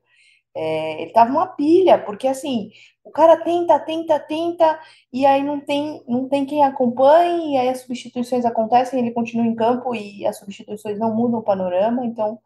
[0.54, 2.70] é, ele tava uma pilha, porque assim,
[3.02, 4.80] o cara tenta, tenta, tenta,
[5.12, 9.46] e aí não tem, não tem quem acompanhe, e aí as substituições acontecem, ele continua
[9.46, 12.38] em campo e as substituições não mudam o panorama, então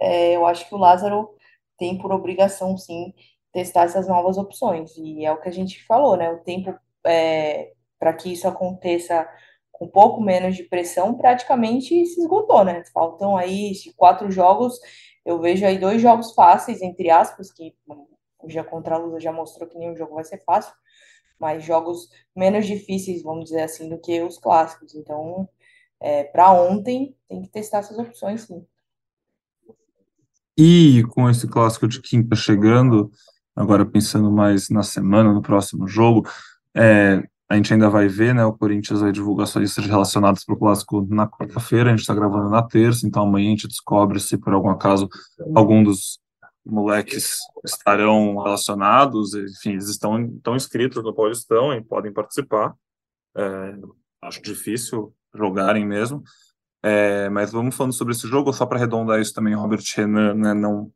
[0.00, 1.30] é, eu acho que o Lázaro
[1.78, 3.14] tem por obrigação, sim,
[3.52, 6.30] testar essas novas opções, e é o que a gente falou, né?
[6.30, 6.74] O tempo
[7.06, 9.26] é, para que isso aconteça
[9.72, 12.82] com um pouco menos de pressão praticamente se esgotou, né?
[12.92, 14.78] Faltam aí quatro jogos
[15.26, 17.74] eu vejo aí dois jogos fáceis, entre aspas, que
[18.46, 20.72] já contra a Lusa já mostrou que nenhum jogo vai ser fácil,
[21.38, 24.94] mas jogos menos difíceis, vamos dizer assim, do que os clássicos.
[24.94, 25.48] Então,
[26.00, 28.64] é, para ontem, tem que testar essas opções, sim.
[30.56, 33.10] E com esse clássico de quinta chegando,
[33.54, 36.30] agora pensando mais na semana, no próximo jogo,
[36.72, 38.44] é, a gente ainda vai ver, né?
[38.44, 41.88] O Corinthians vai divulgar sua lista de relacionados para o clássico na quarta-feira.
[41.88, 45.08] A gente está gravando na terça, então amanhã a gente descobre se por algum acaso
[45.54, 46.18] algum dos
[46.64, 49.34] moleques estarão relacionados.
[49.34, 52.74] Enfim, eles estão, estão inscritos no Paulistão e podem participar.
[53.36, 53.74] É,
[54.22, 56.24] acho difícil jogarem mesmo.
[56.82, 60.34] É, mas vamos falando sobre esse jogo, só para arredondar isso também, o Robert Renan
[60.34, 60.92] né, não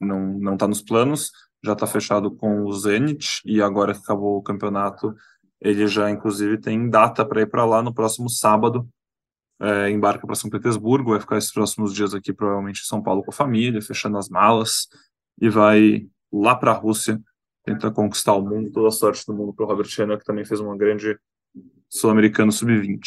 [0.00, 1.30] não não está nos planos,
[1.64, 5.14] já está fechado com o Zenit e agora que acabou o campeonato
[5.62, 8.88] ele já, inclusive, tem data para ir para lá no próximo sábado.
[9.60, 13.22] É, embarca para São Petersburgo, vai ficar esses próximos dias aqui, provavelmente em São Paulo
[13.22, 14.88] com a família, fechando as malas,
[15.40, 17.20] e vai lá para a Rússia
[17.64, 20.44] tentar conquistar o mundo, toda a sorte do mundo para o Robert Renan, que também
[20.44, 21.16] fez uma grande
[21.88, 22.98] Sul-Americano Sub-20.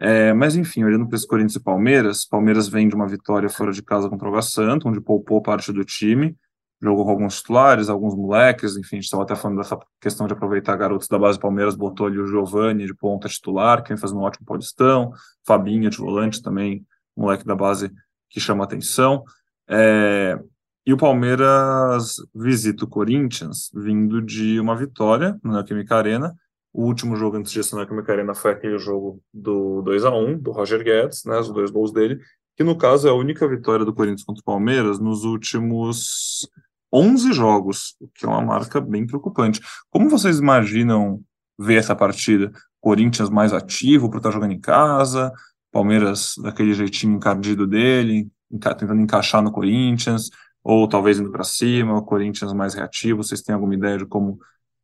[0.00, 3.70] É, mas enfim, olhando para esse Corinthians e Palmeiras, Palmeiras vem de uma vitória fora
[3.70, 6.34] de casa contra o Água onde poupou parte do time,
[6.82, 10.32] jogou com alguns titulares, alguns moleques, enfim, a gente estava até falando dessa questão de
[10.32, 14.24] aproveitar garotos da base Palmeiras, botou ali o Giovani de ponta titular, que fazendo um
[14.24, 15.12] ótimo paulistão,
[15.46, 17.92] Fabinho de volante também, moleque da base
[18.30, 19.24] que chama atenção.
[19.68, 20.38] É,
[20.86, 26.34] e o Palmeiras visita o Corinthians vindo de uma vitória no Neoquímica Arena.
[26.72, 30.38] O último jogo antes disso na Neoquímica Arena foi aquele jogo do 2 a 1
[30.38, 32.18] do Roger Guedes, né, os dois gols dele,
[32.56, 36.48] que no caso é a única vitória do Corinthians contra o Palmeiras nos últimos
[36.92, 39.60] 11 jogos, o que é uma marca bem preocupante.
[39.90, 41.22] Como vocês imaginam
[41.58, 42.50] ver essa partida?
[42.80, 45.32] Corinthians mais ativo para estar jogando em casa,
[45.70, 50.30] Palmeiras daquele jeitinho encardido dele, tentando encaixar no Corinthians,
[50.64, 53.22] ou talvez indo para cima, o Corinthians mais reativo.
[53.22, 54.38] Vocês têm alguma ideia de como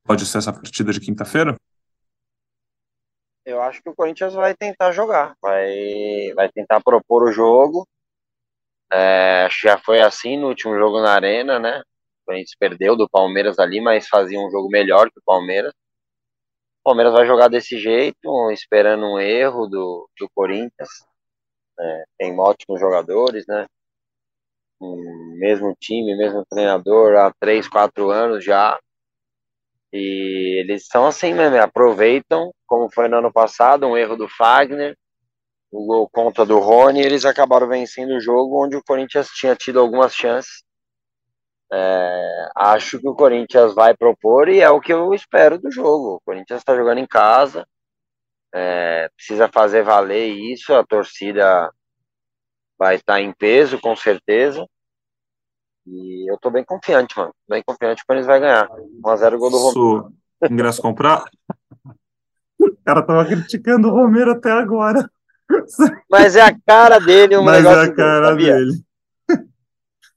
[0.05, 1.57] pode ser essa partida de quinta-feira?
[3.45, 7.87] Eu acho que o Corinthians vai tentar jogar, vai, vai tentar propor o jogo.
[8.92, 11.83] É, já foi assim no último jogo na Arena, né?
[12.31, 15.73] Gente perdeu do Palmeiras ali, mas fazia um jogo melhor que o Palmeiras.
[16.81, 20.89] O Palmeiras vai jogar desse jeito, esperando um erro do, do Corinthians.
[21.79, 23.67] É, tem ótimos jogadores, né?
[24.81, 28.79] Um, mesmo time, mesmo treinador há três, quatro anos já.
[29.93, 34.97] E eles são assim mesmo, aproveitam, como foi no ano passado, um erro do Fagner,
[35.71, 39.81] o gol contra do Rony, eles acabaram vencendo o jogo onde o Corinthians tinha tido
[39.81, 40.65] algumas chances
[41.72, 46.16] é, acho que o Corinthians vai propor e é o que eu espero do jogo.
[46.16, 47.66] O Corinthians está jogando em casa,
[48.55, 51.70] É, precisa fazer valer isso, a torcida
[52.79, 54.66] vai estar em peso, com certeza.
[55.87, 57.35] E eu tô bem confiante, mano.
[57.48, 58.68] Bem confiante que o Corinthians vai ganhar.
[58.68, 60.12] 1x0 gol do Romero.
[60.50, 61.24] Ingresso comprar?
[62.59, 65.09] O cara tava criticando o Romero até agora.
[66.11, 68.86] Mas é a cara dele, um Mas é a cara dele.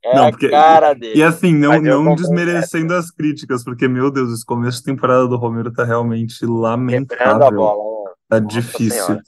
[0.03, 1.17] É Não, a porque- cara dele.
[1.19, 5.27] E assim, não, Mas não desmerecendo as críticas, porque, meu Deus, esse começo de temporada
[5.27, 7.51] do Romero tá realmente Quebrando a lamentável.
[7.51, 8.09] bola.
[8.09, 8.15] né?
[8.29, 9.03] Tá Nossa difícil.
[9.05, 9.23] Senhora.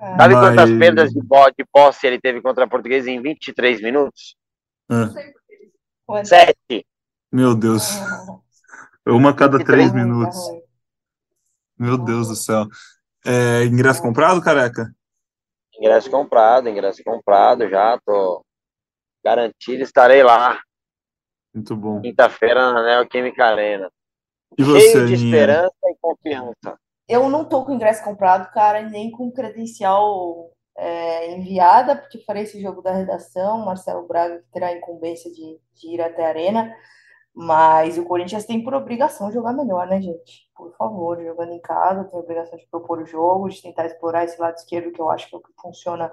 [0.00, 0.16] É.
[0.16, 4.36] Sabe Mas- quantas perdas de, de posse ele teve contra a Portuguesa em 23 minutos?
[4.90, 5.08] Ah?
[6.24, 6.86] Sete.
[7.32, 7.88] meu Deus.
[9.06, 10.36] Ah, Uma a cada três tá tá minutos.
[10.48, 10.60] ruim.
[11.78, 12.66] Meu Deus do céu.
[13.24, 14.92] É, ingresso comprado, careca?
[15.78, 17.98] Ingresso comprado, ingresso comprado já.
[18.04, 18.44] Tô
[19.24, 20.60] garantido, estarei lá.
[21.54, 22.00] Muito bom.
[22.00, 23.90] Quinta-feira na Neoquímica Arena.
[24.58, 25.36] E você, Cheio de Aninha?
[25.36, 26.78] esperança e confiança.
[27.08, 32.44] Eu não tô com ingresso comprado, cara, e nem com credencial é, enviada, porque farei
[32.44, 33.64] esse jogo da redação.
[33.64, 36.74] Marcelo Braga que terá a incumbência de, de ir até a arena.
[37.34, 40.50] Mas o Corinthians tem por obrigação jogar melhor, né, gente?
[40.54, 44.24] Por favor, jogando em casa, tem a obrigação de propor o jogo, de tentar explorar
[44.24, 46.12] esse lado esquerdo, que eu acho que é o que funciona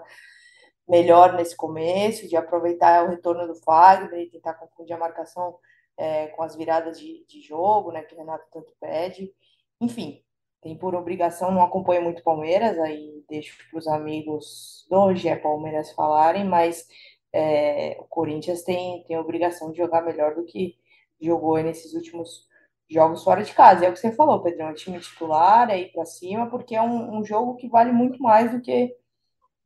[0.90, 5.56] melhor nesse começo, de aproveitar o retorno do Fagner e tentar confundir a marcação
[5.96, 9.32] é, com as viradas de, de jogo, né, que o Renato tanto pede.
[9.80, 10.24] Enfim,
[10.62, 15.92] tem por obrigação, não acompanho muito Palmeiras, aí deixo para os amigos do GE Palmeiras
[15.92, 16.88] falarem, mas
[17.32, 20.76] é, o Corinthians tem, tem a obrigação de jogar melhor do que
[21.22, 22.48] jogou nesses últimos
[22.90, 23.86] jogos fora de casa.
[23.86, 26.82] É o que você falou, Pedrão, é time titular, é ir para cima, porque é
[26.82, 28.96] um, um jogo que vale muito mais do que,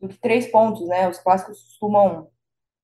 [0.03, 1.09] do que três pontos, né?
[1.09, 2.27] Os clássicos costumam,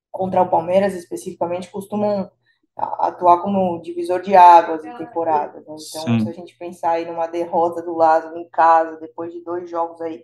[0.10, 2.32] contra o Palmeiras especificamente, costumam
[2.76, 5.76] atuar como divisor de águas em temporadas, né?
[5.76, 6.20] Então, Sim.
[6.22, 10.00] se a gente pensar aí numa derrota do Lázaro em casa, depois de dois jogos
[10.00, 10.24] aí,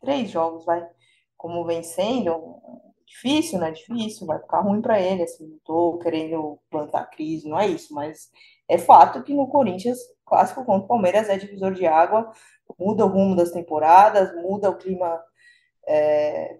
[0.00, 0.86] três jogos, vai,
[1.36, 2.40] como vencendo,
[3.04, 3.72] difícil, né?
[3.72, 7.92] Difícil, vai ficar ruim para ele, assim, não tô querendo plantar crise, não é isso,
[7.92, 8.30] mas
[8.68, 12.30] é fato que no Corinthians, clássico contra o Palmeiras é divisor de água,
[12.78, 15.20] muda o rumo das temporadas, muda o clima,
[15.86, 16.58] é,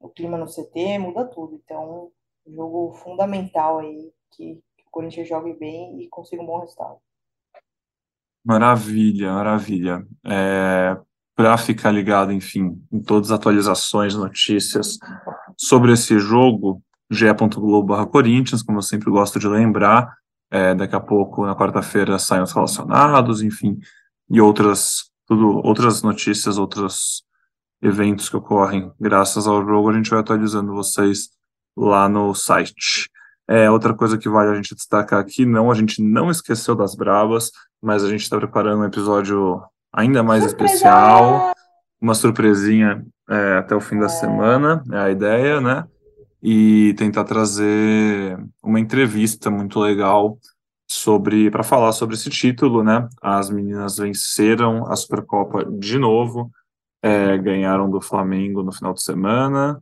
[0.00, 1.60] o clima no CT, muda tudo.
[1.64, 2.10] Então,
[2.46, 6.98] jogo fundamental aí que, que o Corinthians jogue bem e consiga um bom resultado.
[8.44, 10.06] Maravilha, maravilha.
[10.26, 10.96] É,
[11.34, 14.98] para ficar ligado, enfim, em todas as atualizações, notícias
[15.56, 20.14] sobre esse jogo, ge.globo Corinthians, como eu sempre gosto de lembrar,
[20.50, 23.78] é, daqui a pouco, na quarta-feira, saem os relacionados, enfim,
[24.30, 27.24] e outras, tudo, outras notícias, outros
[27.84, 31.28] eventos que ocorrem graças ao jogo, a gente vai atualizando vocês
[31.76, 33.10] lá no site.
[33.46, 36.94] É, outra coisa que vale a gente destacar aqui, não, a gente não esqueceu das
[36.94, 37.50] Brabas,
[37.82, 39.60] mas a gente está preparando um episódio
[39.92, 40.72] ainda mais Surpresa!
[40.72, 41.52] especial,
[42.00, 45.84] uma surpresinha é, até o fim da semana, é a ideia, né?
[46.42, 50.38] E tentar trazer uma entrevista muito legal
[50.86, 53.06] sobre para falar sobre esse título, né?
[53.20, 56.50] As meninas venceram a Supercopa de novo,
[57.04, 59.78] é, ganharam do Flamengo no final de semana,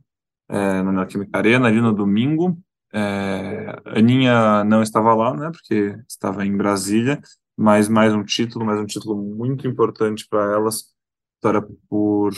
[0.49, 2.57] é, na Neoquímica Arena, ali no domingo.
[2.93, 5.49] É, Aninha não estava lá, né?
[5.49, 7.21] Porque estava em Brasília,
[7.55, 10.93] mas mais um título, mais um título muito importante para elas.
[11.35, 12.33] Vitória por.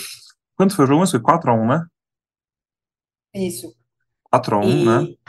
[0.56, 1.08] Quanto foi o jogo?
[1.08, 1.86] Foi 4x1, né?
[3.34, 3.76] Isso.
[4.32, 5.04] 4x1, né?
[5.04, 5.20] E,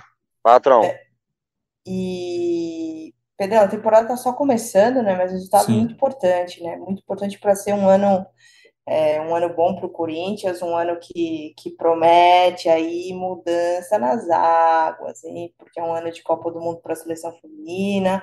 [0.46, 0.94] 4x1.
[1.86, 5.16] e Pedrão, a temporada tá só começando, né?
[5.16, 5.78] Mas o resultado Sim.
[5.78, 6.76] muito importante, né?
[6.76, 8.26] Muito importante para ser um ano
[8.86, 14.30] é, um ano bom para o Corinthians, um ano que, que promete aí mudança nas
[14.30, 15.52] águas, hein?
[15.58, 18.22] Porque é um ano de Copa do Mundo para a seleção feminina.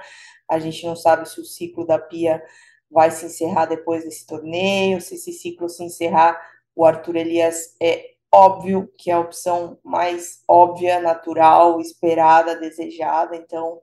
[0.49, 2.41] A gente não sabe se o ciclo da Pia
[2.89, 6.39] vai se encerrar depois desse torneio, se esse ciclo se encerrar,
[6.75, 13.35] o Arthur Elias é óbvio que é a opção mais óbvia, natural, esperada, desejada.
[13.35, 13.81] Então,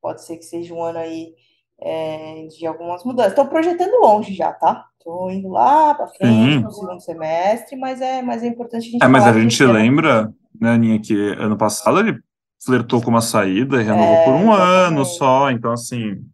[0.00, 1.34] pode ser que seja um ano aí
[1.80, 3.32] é, de algumas mudanças.
[3.32, 4.86] Estou projetando longe já, tá?
[5.04, 6.60] Estou indo lá para frente Sim.
[6.60, 9.72] no segundo semestre, mas é, mas é importante a gente É, mas a gente ano-
[9.74, 12.18] lembra, né, Aninha, que ano passado ele
[12.64, 15.08] flertou com uma saída e renovou É, por um ano exatamente.
[15.18, 16.24] só, então assim,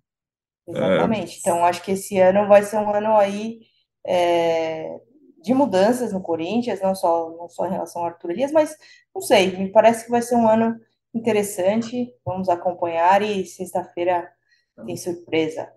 [0.69, 1.39] Exatamente.
[1.41, 3.59] Então, acho que esse ano vai ser um ano aí
[4.07, 5.01] é,
[5.43, 8.77] de mudanças no Corinthians, não só, não só em relação ao Arthur Elias, mas
[9.13, 10.79] não sei, me parece que vai ser um ano
[11.13, 12.15] interessante.
[12.25, 14.31] Vamos acompanhar e sexta-feira
[14.87, 15.69] tem surpresa.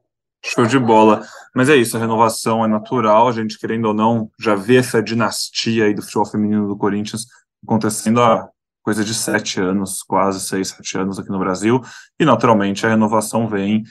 [0.43, 1.23] Show de bola.
[1.55, 5.01] Mas é isso, a renovação é natural, a gente querendo ou não, já vê essa
[5.01, 7.25] dinastia aí do futebol feminino do Corinthians
[7.63, 8.49] acontecendo há
[8.81, 11.79] coisa de sete anos, quase seis, sete anos aqui no Brasil,
[12.19, 13.83] e naturalmente a renovação vem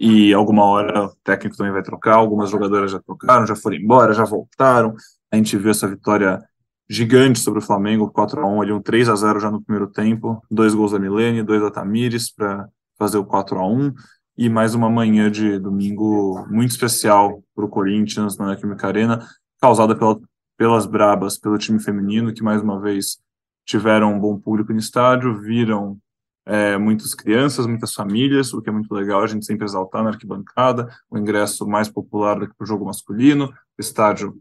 [0.00, 4.14] e alguma hora o técnico também vai trocar, algumas jogadoras já trocaram, já foram embora,
[4.14, 4.94] já voltaram,
[5.30, 6.40] A gente viu essa vitória
[6.88, 9.90] gigante sobre o Flamengo, 4 a 1 ali um 3 a 0 já no primeiro
[9.90, 12.66] tempo, dois gols da Milene, dois da Tamires para
[12.98, 13.92] fazer o 4 a 1
[14.38, 19.26] e mais uma manhã de domingo muito especial para o Corinthians na Neoquímica Arena,
[19.60, 20.16] causada pela,
[20.56, 23.18] pelas brabas, pelo time feminino, que mais uma vez
[23.66, 25.98] tiveram um bom público no estádio, viram
[26.46, 30.10] é, muitas crianças, muitas famílias, o que é muito legal a gente sempre exaltar na
[30.10, 34.38] arquibancada, o ingresso mais popular do que o jogo masculino, estádio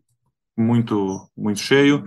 [0.55, 2.03] muito, muito cheio,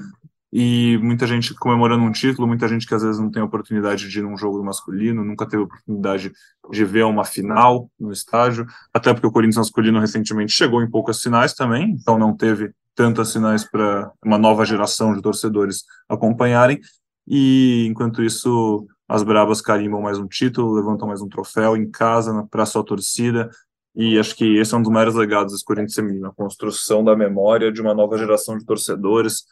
[0.53, 4.19] e muita gente comemorando um título, muita gente que às vezes não tem oportunidade de
[4.19, 6.33] ir num jogo masculino, nunca teve oportunidade
[6.71, 11.23] de ver uma final no estádio, até porque o Corinthians masculino recentemente chegou em poucas
[11.23, 16.81] finais também, então não teve tantas finais para uma nova geração de torcedores acompanharem,
[17.27, 22.47] e enquanto isso as Brabas carimbam mais um título, levantam mais um troféu em casa,
[22.51, 23.49] para sua torcida,
[23.95, 27.17] e acho que esse é um dos maiores legados do Corinthians feminino, a construção da
[27.17, 29.45] memória de uma nova geração de torcedores,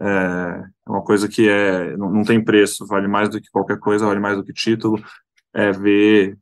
[0.00, 4.06] é uma coisa que é não, não, tem preço, vale mais do que qualquer coisa,
[4.06, 5.02] vale mais do que título,
[5.54, 6.36] é ver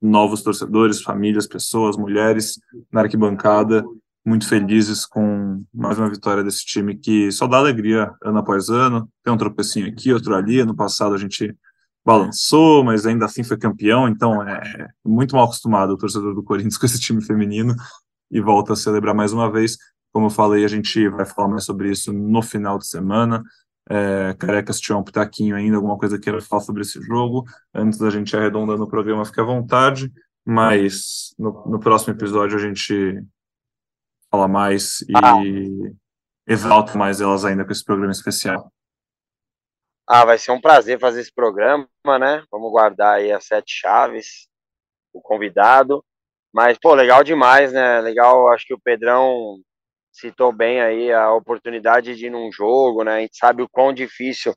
[0.00, 2.58] novos torcedores, famílias, pessoas, mulheres
[2.92, 3.84] na arquibancada,
[4.24, 9.08] muito felizes com mais uma vitória desse time que só dá alegria ano após ano,
[9.22, 11.54] tem um tropecinho aqui, outro ali, ano passado a gente
[12.04, 16.76] balançou, mas ainda assim foi campeão, então é muito mal acostumado o torcedor do Corinthians
[16.78, 17.74] com esse time feminino
[18.30, 19.76] e volta a celebrar mais uma vez.
[20.14, 23.42] Como eu falei, a gente vai falar mais sobre isso no final de semana.
[23.90, 27.98] É, Careca, se tiver um pitaquinho ainda, alguma coisa queira falar sobre esse jogo, antes
[27.98, 30.12] da gente arredondar no programa, fique à vontade.
[30.46, 33.24] Mas no, no próximo episódio a gente
[34.30, 35.34] fala mais e ah.
[36.46, 38.72] exalta mais elas ainda com esse programa especial.
[40.06, 41.88] Ah, vai ser um prazer fazer esse programa,
[42.20, 42.44] né?
[42.52, 44.46] Vamos guardar aí as sete chaves,
[45.12, 46.04] o convidado.
[46.52, 48.00] Mas, pô, legal demais, né?
[48.00, 49.60] Legal, acho que o Pedrão
[50.14, 53.16] citou bem aí a oportunidade de ir num jogo, né?
[53.16, 54.54] A gente sabe o quão difícil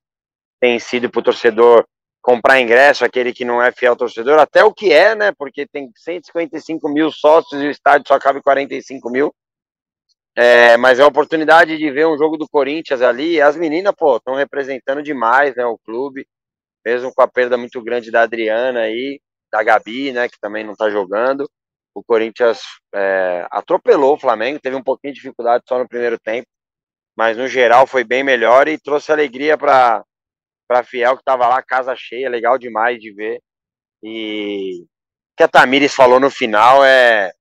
[0.60, 1.86] tem sido para o torcedor
[2.22, 5.32] comprar ingresso, aquele que não é fiel torcedor, até o que é, né?
[5.38, 9.34] Porque tem 155 mil sócios e o estádio só cabe 45 mil.
[10.36, 13.42] É, mas é a oportunidade de ver um jogo do Corinthians ali.
[13.42, 15.66] As meninas, pô, estão representando demais, né?
[15.66, 16.28] O clube,
[16.86, 19.20] mesmo com a perda muito grande da Adriana aí,
[19.52, 20.30] da Gabi, né?
[20.30, 21.50] Que também não tá jogando
[21.98, 22.60] o Corinthians
[22.94, 26.48] é, atropelou o Flamengo, teve um pouquinho de dificuldade só no primeiro tempo,
[27.18, 30.04] mas no geral foi bem melhor e trouxe alegria para
[30.68, 33.42] para Fiel que estava lá casa cheia, legal demais de ver.
[34.04, 34.88] E o
[35.38, 37.32] que a Tamires falou no final é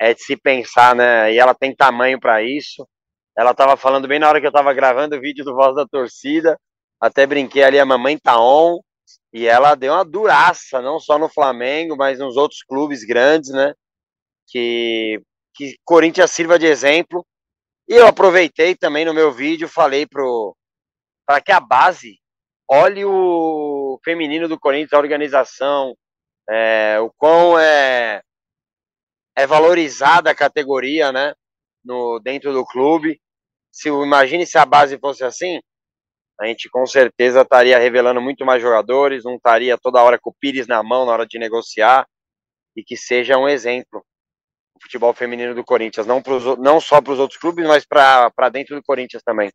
[0.00, 1.30] é de se pensar, né?
[1.30, 2.88] E ela tem tamanho para isso.
[3.36, 5.86] Ela estava falando bem na hora que eu estava gravando o vídeo do Voz da
[5.86, 6.58] Torcida.
[6.98, 8.80] Até brinquei ali, a mamãe tá on.
[9.32, 13.74] E ela deu uma duraça, não só no Flamengo, mas nos outros clubes grandes, né?
[14.48, 15.22] Que,
[15.54, 17.24] que Corinthians sirva de exemplo.
[17.88, 22.18] E eu aproveitei também no meu vídeo, falei para que a base
[22.68, 25.94] olhe o feminino do Corinthians, a organização,
[26.48, 28.22] é, o quão é,
[29.36, 31.34] é valorizada a categoria, né?
[31.84, 33.20] No, dentro do clube.
[33.72, 35.60] Se imagine se a base fosse assim,
[36.40, 40.34] a gente com certeza estaria revelando muito mais jogadores, não estaria toda hora com o
[40.34, 42.06] Pires na mão na hora de negociar
[42.74, 44.02] e que seja um exemplo
[44.74, 48.48] o futebol feminino do Corinthians, não, pros, não só para os outros clubes, mas para
[48.50, 49.50] dentro do Corinthians também.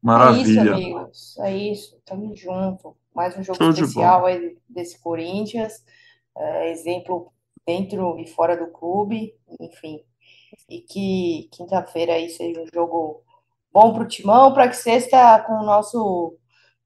[0.00, 0.60] Maravilha.
[0.60, 1.38] É isso, amigos.
[1.38, 2.00] É isso.
[2.04, 2.96] Tamo junto.
[3.12, 5.84] Mais um jogo Show especial aí desse Corinthians.
[6.36, 7.32] É, exemplo
[7.66, 9.34] dentro e fora do clube.
[9.60, 10.00] Enfim.
[10.68, 13.24] E que quinta-feira aí seja um jogo
[13.76, 16.34] bom para o Timão, para que sexta, com o nosso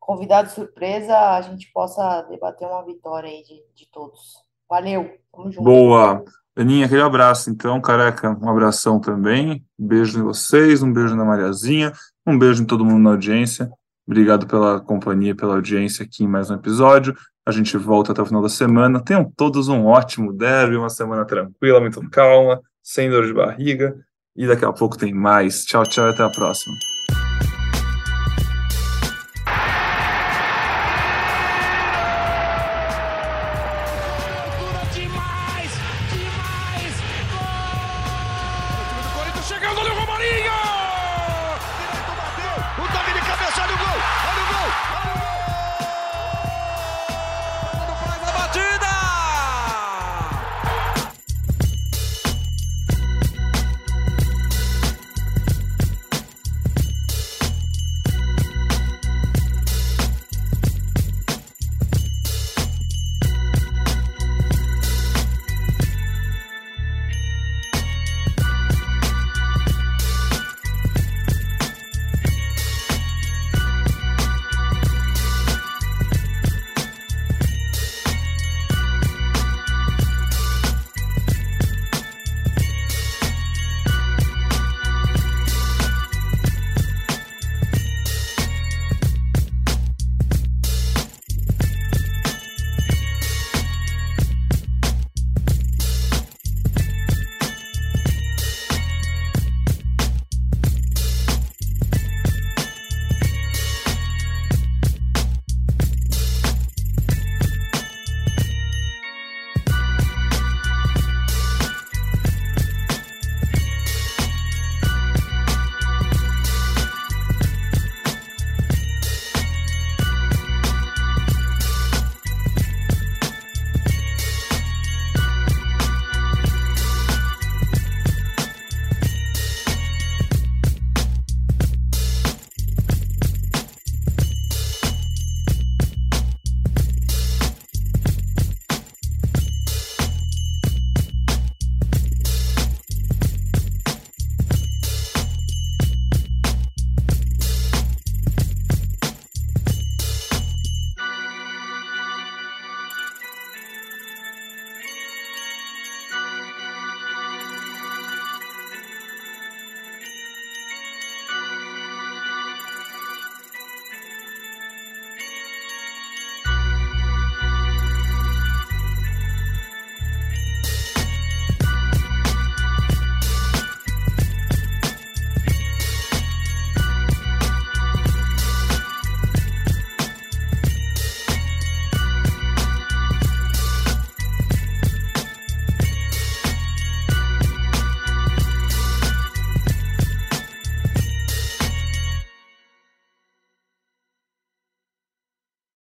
[0.00, 4.18] convidado surpresa, a gente possa debater uma vitória aí de, de todos.
[4.68, 5.62] Valeu, tamo junto.
[5.62, 6.24] Boa.
[6.56, 9.64] Aninha, aquele abraço, então, careca, um abração também.
[9.78, 11.92] Um beijo em vocês, um beijo na Mariazinha,
[12.26, 13.70] um beijo em todo mundo na audiência.
[14.04, 17.14] Obrigado pela companhia, pela audiência aqui em mais um episódio.
[17.46, 19.00] A gente volta até o final da semana.
[19.00, 23.96] Tenham todos um ótimo derby, uma semana tranquila, muito calma, sem dor de barriga.
[24.36, 25.64] E daqui a pouco tem mais.
[25.64, 26.74] Tchau, tchau e até a próxima.